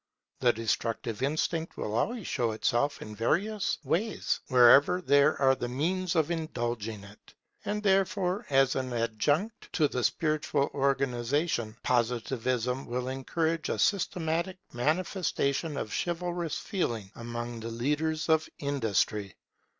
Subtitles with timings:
[0.39, 6.15] The destructive instinct will always show itself in various ways, wherever there are the means
[6.15, 7.35] of indulging it.
[7.65, 15.77] And therefore as an adjunct to the spiritual organization, Positivism will encourage a systematic manifestation
[15.77, 19.35] of chivalrous feeling among the leaders of industry.